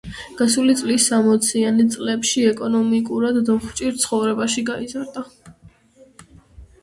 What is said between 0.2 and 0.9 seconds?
გასული